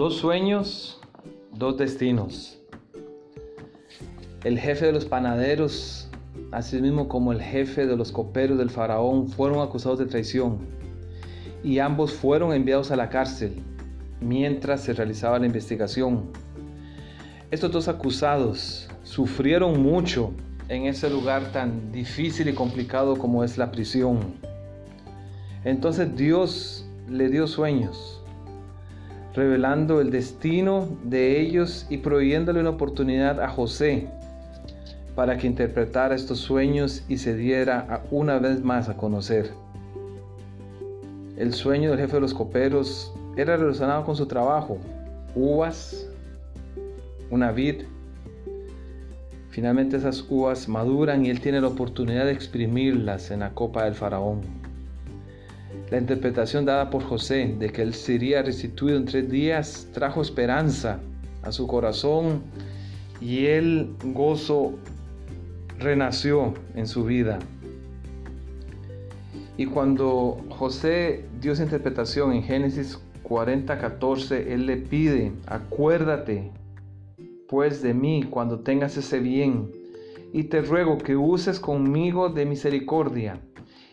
Dos 0.00 0.16
sueños, 0.16 0.98
dos 1.52 1.76
destinos. 1.76 2.58
El 4.44 4.58
jefe 4.58 4.86
de 4.86 4.92
los 4.92 5.04
panaderos, 5.04 6.08
así 6.52 6.80
mismo 6.80 7.06
como 7.06 7.32
el 7.32 7.42
jefe 7.42 7.84
de 7.84 7.98
los 7.98 8.10
coperos 8.10 8.56
del 8.56 8.70
faraón, 8.70 9.28
fueron 9.28 9.60
acusados 9.60 9.98
de 9.98 10.06
traición 10.06 10.56
y 11.62 11.80
ambos 11.80 12.14
fueron 12.14 12.54
enviados 12.54 12.90
a 12.90 12.96
la 12.96 13.10
cárcel 13.10 13.62
mientras 14.22 14.80
se 14.80 14.94
realizaba 14.94 15.38
la 15.38 15.44
investigación. 15.44 16.30
Estos 17.50 17.70
dos 17.70 17.86
acusados 17.86 18.88
sufrieron 19.02 19.82
mucho 19.82 20.32
en 20.70 20.86
ese 20.86 21.10
lugar 21.10 21.52
tan 21.52 21.92
difícil 21.92 22.48
y 22.48 22.54
complicado 22.54 23.18
como 23.18 23.44
es 23.44 23.58
la 23.58 23.70
prisión. 23.70 24.20
Entonces 25.62 26.16
Dios 26.16 26.86
le 27.06 27.28
dio 27.28 27.46
sueños, 27.46 28.19
revelando 29.34 30.00
el 30.00 30.10
destino 30.10 30.88
de 31.04 31.40
ellos 31.40 31.86
y 31.88 31.98
proveyéndole 31.98 32.60
una 32.60 32.70
oportunidad 32.70 33.40
a 33.40 33.48
José 33.48 34.08
para 35.14 35.36
que 35.36 35.46
interpretara 35.46 36.14
estos 36.14 36.38
sueños 36.38 37.04
y 37.08 37.18
se 37.18 37.36
diera 37.36 38.02
una 38.10 38.38
vez 38.38 38.62
más 38.62 38.88
a 38.88 38.96
conocer. 38.96 39.50
El 41.36 41.54
sueño 41.54 41.90
del 41.90 42.00
jefe 42.00 42.14
de 42.14 42.20
los 42.20 42.34
coperos 42.34 43.14
era 43.36 43.56
relacionado 43.56 44.04
con 44.04 44.16
su 44.16 44.26
trabajo, 44.26 44.78
uvas, 45.34 46.06
una 47.30 47.52
vid. 47.52 47.82
Finalmente 49.50 49.96
esas 49.96 50.24
uvas 50.28 50.68
maduran 50.68 51.24
y 51.24 51.30
él 51.30 51.40
tiene 51.40 51.60
la 51.60 51.68
oportunidad 51.68 52.24
de 52.24 52.32
exprimirlas 52.32 53.30
en 53.30 53.40
la 53.40 53.50
copa 53.50 53.84
del 53.84 53.94
faraón. 53.94 54.42
La 55.90 55.98
interpretación 55.98 56.64
dada 56.64 56.88
por 56.88 57.02
José 57.02 57.56
de 57.58 57.70
que 57.70 57.82
él 57.82 57.94
sería 57.94 58.42
restituido 58.42 58.96
en 58.96 59.06
tres 59.06 59.28
días 59.28 59.88
trajo 59.92 60.22
esperanza 60.22 61.00
a 61.42 61.50
su 61.50 61.66
corazón 61.66 62.42
y 63.20 63.46
el 63.46 63.94
gozo 64.04 64.74
renació 65.78 66.54
en 66.76 66.86
su 66.86 67.04
vida. 67.04 67.40
Y 69.56 69.66
cuando 69.66 70.42
José 70.48 71.24
dio 71.40 71.52
esa 71.52 71.64
interpretación 71.64 72.32
en 72.32 72.44
Génesis 72.44 72.98
40, 73.24 73.76
14, 73.78 74.54
él 74.54 74.66
le 74.66 74.76
pide, 74.76 75.32
acuérdate 75.46 76.50
pues 77.48 77.82
de 77.82 77.94
mí 77.94 78.24
cuando 78.30 78.60
tengas 78.60 78.96
ese 78.96 79.18
bien, 79.18 79.72
y 80.32 80.44
te 80.44 80.62
ruego 80.62 80.98
que 80.98 81.16
uses 81.16 81.58
conmigo 81.58 82.28
de 82.28 82.46
misericordia, 82.46 83.40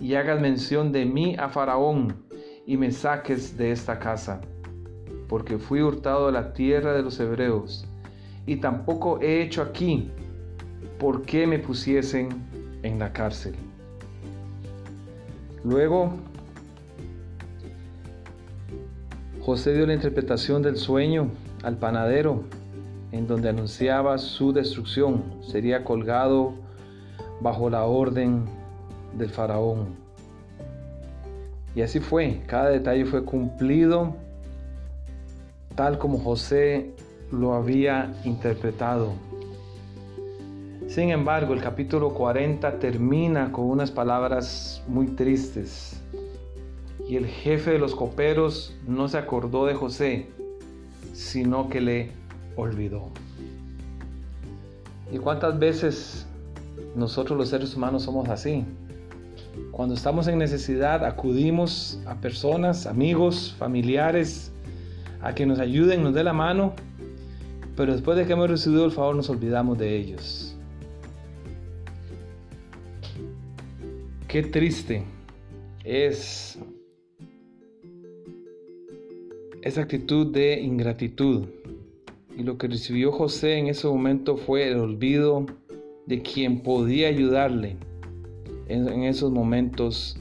y 0.00 0.14
hagas 0.14 0.40
mención 0.40 0.92
de 0.92 1.04
mí 1.04 1.36
a 1.38 1.48
Faraón, 1.48 2.24
y 2.66 2.76
me 2.76 2.90
saques 2.90 3.56
de 3.56 3.72
esta 3.72 3.98
casa, 3.98 4.40
porque 5.28 5.58
fui 5.58 5.80
hurtado 5.80 6.26
de 6.26 6.32
la 6.32 6.52
tierra 6.52 6.92
de 6.92 7.02
los 7.02 7.18
hebreos, 7.18 7.86
y 8.46 8.56
tampoco 8.56 9.20
he 9.20 9.42
hecho 9.42 9.62
aquí 9.62 10.10
por 10.98 11.22
qué 11.22 11.46
me 11.46 11.58
pusiesen 11.58 12.28
en 12.82 12.98
la 12.98 13.12
cárcel. 13.12 13.54
Luego, 15.64 16.12
José 19.40 19.74
dio 19.74 19.86
la 19.86 19.94
interpretación 19.94 20.62
del 20.62 20.76
sueño 20.76 21.30
al 21.62 21.78
panadero 21.78 22.44
en 23.12 23.26
donde 23.26 23.48
anunciaba 23.48 24.18
su 24.18 24.52
destrucción. 24.52 25.24
Sería 25.40 25.84
colgado 25.84 26.54
bajo 27.40 27.70
la 27.70 27.84
orden 27.84 28.44
del 29.14 29.30
faraón. 29.30 29.96
Y 31.74 31.82
así 31.82 32.00
fue, 32.00 32.42
cada 32.46 32.70
detalle 32.70 33.04
fue 33.04 33.24
cumplido 33.24 34.14
tal 35.78 35.96
como 35.96 36.18
José 36.18 36.90
lo 37.30 37.54
había 37.54 38.12
interpretado. 38.24 39.12
Sin 40.88 41.10
embargo, 41.10 41.54
el 41.54 41.60
capítulo 41.60 42.14
40 42.14 42.80
termina 42.80 43.52
con 43.52 43.66
unas 43.66 43.92
palabras 43.92 44.82
muy 44.88 45.06
tristes. 45.06 46.02
Y 47.08 47.14
el 47.14 47.26
jefe 47.26 47.70
de 47.70 47.78
los 47.78 47.94
coperos 47.94 48.74
no 48.88 49.06
se 49.06 49.18
acordó 49.18 49.66
de 49.66 49.74
José, 49.74 50.26
sino 51.12 51.68
que 51.68 51.80
le 51.80 52.10
olvidó. 52.56 53.10
¿Y 55.12 55.18
cuántas 55.18 55.60
veces 55.60 56.26
nosotros 56.96 57.38
los 57.38 57.50
seres 57.50 57.76
humanos 57.76 58.02
somos 58.02 58.28
así? 58.30 58.64
Cuando 59.70 59.94
estamos 59.94 60.26
en 60.28 60.38
necesidad 60.38 61.04
acudimos 61.04 62.00
a 62.06 62.20
personas, 62.20 62.86
amigos, 62.86 63.54
familiares, 63.58 64.52
a 65.20 65.34
que 65.34 65.46
nos 65.46 65.58
ayuden, 65.58 66.02
nos 66.02 66.14
dé 66.14 66.24
la 66.24 66.32
mano, 66.32 66.74
pero 67.76 67.92
después 67.92 68.16
de 68.18 68.26
que 68.26 68.32
hemos 68.32 68.50
recibido 68.50 68.84
el 68.84 68.90
favor 68.90 69.14
nos 69.14 69.30
olvidamos 69.30 69.78
de 69.78 69.96
ellos. 69.96 70.56
Qué 74.26 74.42
triste 74.42 75.04
es 75.84 76.58
esa 79.62 79.82
actitud 79.82 80.32
de 80.32 80.60
ingratitud 80.60 81.46
y 82.36 82.42
lo 82.42 82.58
que 82.58 82.68
recibió 82.68 83.10
José 83.10 83.58
en 83.58 83.68
ese 83.68 83.86
momento 83.88 84.36
fue 84.36 84.68
el 84.68 84.78
olvido 84.78 85.46
de 86.06 86.22
quien 86.22 86.62
podía 86.62 87.08
ayudarle 87.08 87.76
en, 88.68 89.04
esos 89.04 89.32
momentos 89.32 90.16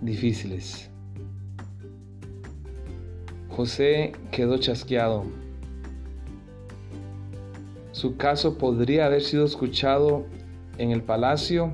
difíciles. 0.00 0.90
José 3.48 4.12
quedó 4.30 4.58
chasqueado. 4.58 5.24
Su 7.92 8.16
caso 8.16 8.56
podría 8.56 9.06
haber 9.06 9.22
sido 9.22 9.44
escuchado 9.44 10.24
en 10.78 10.92
el 10.92 11.02
palacio 11.02 11.72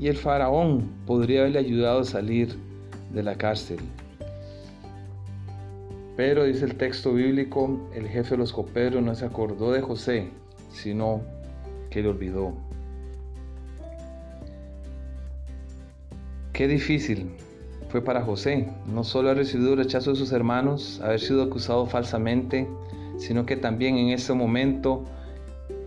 y 0.00 0.08
el 0.08 0.16
faraón 0.16 0.90
podría 1.06 1.40
haberle 1.40 1.60
ayudado 1.60 2.00
a 2.00 2.04
salir 2.04 2.56
de 3.12 3.22
la 3.22 3.36
cárcel. 3.36 3.78
Pero 6.16 6.44
dice 6.44 6.64
el 6.64 6.74
texto 6.74 7.14
bíblico, 7.14 7.88
el 7.94 8.08
jefe 8.08 8.30
de 8.30 8.38
los 8.38 8.52
coperos 8.52 9.02
no 9.02 9.14
se 9.14 9.24
acordó 9.24 9.72
de 9.72 9.80
José, 9.80 10.30
sino 10.70 11.22
que 11.90 12.02
le 12.02 12.08
olvidó. 12.08 12.69
Qué 16.60 16.68
difícil 16.68 17.30
fue 17.88 18.04
para 18.04 18.20
José, 18.20 18.68
no 18.84 19.02
solo 19.02 19.30
haber 19.30 19.44
recibido 19.44 19.72
el 19.72 19.78
rechazo 19.78 20.10
de 20.10 20.16
sus 20.16 20.30
hermanos, 20.30 21.00
haber 21.02 21.18
sido 21.18 21.42
acusado 21.42 21.86
falsamente, 21.86 22.68
sino 23.16 23.46
que 23.46 23.56
también 23.56 23.96
en 23.96 24.10
ese 24.10 24.34
momento 24.34 25.06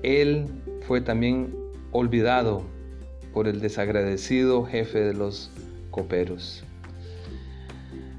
él 0.01 0.47
fue 0.87 0.99
también 0.99 1.53
olvidado 1.91 2.63
por 3.35 3.47
el 3.47 3.61
desagradecido 3.61 4.65
jefe 4.65 5.01
de 5.01 5.13
los 5.13 5.51
coperos. 5.91 6.63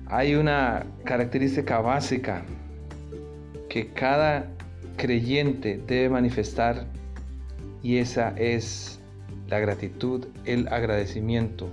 Hay 0.07 0.37
una 0.37 0.87
característica 1.03 1.81
básica 1.81 2.45
que 3.69 3.89
cada 3.89 4.49
creyente 4.97 5.83
debe 5.89 6.09
manifestar 6.09 6.87
y 7.83 7.97
esa 7.97 8.33
es 8.37 9.01
la 9.49 9.59
gratitud, 9.59 10.27
el 10.45 10.69
agradecimiento 10.69 11.69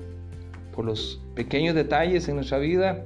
por 0.75 0.85
los 0.85 1.21
pequeños 1.35 1.75
detalles 1.75 2.27
en 2.27 2.35
nuestra 2.35 2.57
vida, 2.57 3.05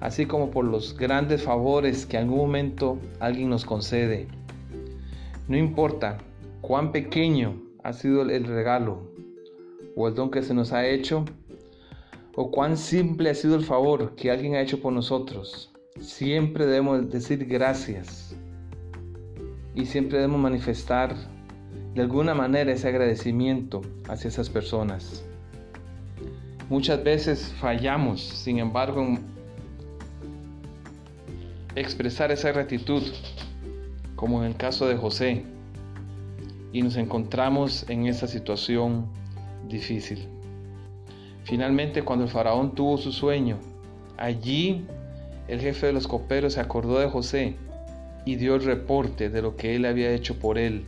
así 0.00 0.26
como 0.26 0.50
por 0.50 0.64
los 0.64 0.96
grandes 0.96 1.42
favores 1.42 2.06
que 2.06 2.16
en 2.16 2.24
algún 2.24 2.38
momento 2.38 2.98
alguien 3.18 3.50
nos 3.50 3.64
concede. 3.64 4.26
No 5.48 5.56
importa 5.56 6.18
cuán 6.60 6.92
pequeño 6.92 7.60
ha 7.82 7.92
sido 7.92 8.22
el 8.22 8.44
regalo 8.44 9.10
o 9.96 10.08
el 10.08 10.14
don 10.14 10.30
que 10.30 10.42
se 10.42 10.54
nos 10.54 10.72
ha 10.72 10.86
hecho, 10.86 11.24
o 12.34 12.50
cuán 12.50 12.76
simple 12.76 13.30
ha 13.30 13.34
sido 13.34 13.56
el 13.56 13.64
favor 13.64 14.14
que 14.14 14.30
alguien 14.30 14.54
ha 14.54 14.60
hecho 14.60 14.80
por 14.80 14.92
nosotros. 14.92 15.72
Siempre 15.98 16.66
debemos 16.66 17.10
decir 17.10 17.44
gracias 17.46 18.34
y 19.74 19.86
siempre 19.86 20.18
debemos 20.18 20.40
manifestar 20.40 21.14
de 21.94 22.02
alguna 22.02 22.34
manera 22.34 22.72
ese 22.72 22.88
agradecimiento 22.88 23.82
hacia 24.08 24.28
esas 24.28 24.48
personas. 24.48 25.24
Muchas 26.70 27.02
veces 27.02 27.52
fallamos, 27.58 28.20
sin 28.22 28.60
embargo, 28.60 29.02
en 29.02 29.18
expresar 31.74 32.30
esa 32.30 32.52
gratitud, 32.52 33.02
como 34.14 34.44
en 34.44 34.50
el 34.50 34.56
caso 34.56 34.86
de 34.86 34.96
José, 34.96 35.42
y 36.72 36.82
nos 36.82 36.94
encontramos 36.94 37.84
en 37.90 38.06
esa 38.06 38.28
situación 38.28 39.06
difícil. 39.68 40.28
Finalmente, 41.42 42.02
cuando 42.02 42.26
el 42.26 42.30
faraón 42.30 42.72
tuvo 42.76 42.98
su 42.98 43.10
sueño, 43.10 43.58
allí 44.16 44.84
el 45.48 45.60
jefe 45.60 45.88
de 45.88 45.92
los 45.92 46.06
coperos 46.06 46.52
se 46.52 46.60
acordó 46.60 47.00
de 47.00 47.08
José 47.08 47.56
y 48.24 48.36
dio 48.36 48.54
el 48.54 48.62
reporte 48.62 49.28
de 49.28 49.42
lo 49.42 49.56
que 49.56 49.74
él 49.74 49.86
había 49.86 50.12
hecho 50.12 50.38
por 50.38 50.56
él 50.56 50.84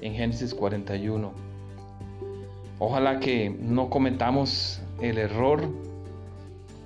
en 0.00 0.12
Génesis 0.14 0.54
41. 0.54 1.32
Ojalá 2.80 3.20
que 3.20 3.48
no 3.48 3.90
cometamos 3.90 4.82
el 5.00 5.18
error 5.18 5.68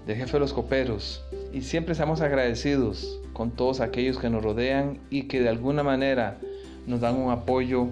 del 0.06 0.16
jefe 0.16 0.32
de 0.32 0.40
los 0.40 0.52
coperos 0.52 1.24
y 1.52 1.62
siempre 1.62 1.92
estamos 1.92 2.20
agradecidos 2.20 3.20
con 3.32 3.50
todos 3.50 3.80
aquellos 3.80 4.18
que 4.18 4.30
nos 4.30 4.42
rodean 4.42 4.98
y 5.10 5.24
que 5.24 5.40
de 5.40 5.48
alguna 5.48 5.82
manera 5.82 6.38
nos 6.86 7.00
dan 7.00 7.16
un 7.16 7.30
apoyo, 7.30 7.88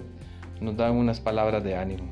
nos 0.61 0.77
dan 0.77 0.93
unas 0.93 1.19
palabras 1.19 1.63
de 1.63 1.75
ánimo. 1.75 2.11